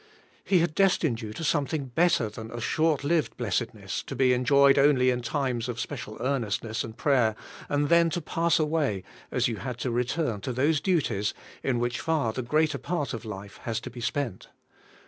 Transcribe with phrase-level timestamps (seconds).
[0.43, 4.79] He had destined you to something better than a short lived blessedness, to be enjoyed
[4.79, 7.35] only in times of special earnestness and prayer,
[7.69, 11.99] and then to pass away, as you had to return to those duties in which
[11.99, 14.47] far the greater part of life has to be spent.